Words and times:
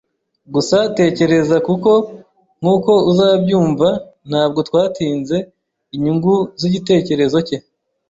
gusa 0.53 0.77
tekereza, 0.97 1.55
kuko 1.67 1.91
nkuko 2.61 2.91
uzabyumva, 3.11 3.89
ntabwo 4.29 4.59
twatinze 4.67 5.37
inyungu 5.95 6.33
z'igitekerezo 6.59 7.37
cye. 7.47 7.57